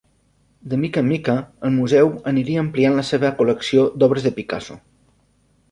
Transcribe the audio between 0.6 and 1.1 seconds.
De mica en